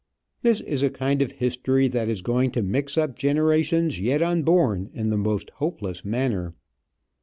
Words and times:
This 0.41 0.61
is 0.61 0.81
a 0.81 0.89
kind 0.89 1.21
of 1.21 1.33
history 1.33 1.87
that 1.89 2.09
is 2.09 2.23
going 2.23 2.49
to 2.53 2.63
mix 2.63 2.97
up 2.97 3.19
generations 3.19 3.99
yet 3.99 4.23
unborn 4.23 4.89
in 4.95 5.11
the 5.11 5.15
most 5.19 5.51
hopeless 5.57 6.03
manner. 6.03 6.55